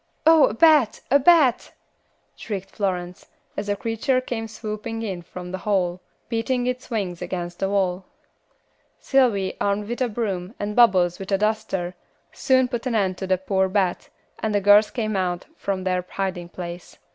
"Oh, 0.25 0.47
a 0.47 0.53
bat! 0.55 0.99
a 1.11 1.19
bat!" 1.19 1.73
shrieked 2.35 2.71
Florence, 2.71 3.27
as 3.55 3.67
the 3.67 3.75
creature 3.75 4.19
came 4.19 4.47
swooping 4.47 5.03
in 5.03 5.21
from 5.21 5.51
the 5.51 5.59
hall, 5.59 6.01
beating 6.27 6.65
its 6.65 6.89
wings 6.89 7.21
against 7.21 7.59
the 7.59 7.69
wall. 7.69 8.05
Sylvy, 8.97 9.53
armed 9.61 9.87
with 9.87 10.01
a 10.01 10.09
broom, 10.09 10.55
and 10.59 10.75
Bubbles, 10.75 11.19
with 11.19 11.31
a 11.31 11.37
duster, 11.37 11.93
soon 12.33 12.67
put 12.67 12.87
an 12.87 12.95
end 12.95 13.19
to 13.19 13.27
the 13.27 13.37
poor 13.37 13.69
bat, 13.69 14.09
and 14.39 14.55
the 14.55 14.59
girls 14.59 14.89
came 14.89 15.15
out 15.15 15.45
from 15.55 15.83
their 15.83 16.03
hiding 16.15 16.49
place. 16.49 16.97